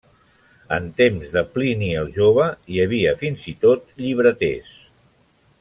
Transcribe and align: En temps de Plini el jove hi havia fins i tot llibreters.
En 0.77 0.87
temps 1.01 1.27
de 1.35 1.43
Plini 1.57 1.91
el 2.03 2.09
jove 2.17 2.47
hi 2.77 2.83
havia 2.87 3.15
fins 3.23 3.47
i 3.55 3.57
tot 3.67 3.87
llibreters. 4.03 4.77